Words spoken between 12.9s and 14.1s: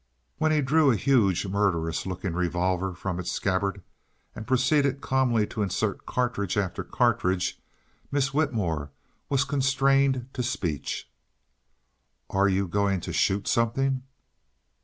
to SHOOT something?"